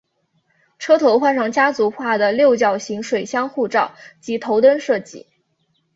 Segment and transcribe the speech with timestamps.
[0.79, 5.27] 车头换上家族化的六角形水箱护罩及头灯设计。